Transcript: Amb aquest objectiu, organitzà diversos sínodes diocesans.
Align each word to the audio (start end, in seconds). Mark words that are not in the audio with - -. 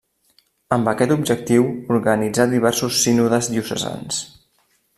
Amb 0.77 0.87
aquest 0.91 1.11
objectiu, 1.15 1.67
organitzà 1.97 2.47
diversos 2.55 2.97
sínodes 3.03 3.51
diocesans. 3.53 4.23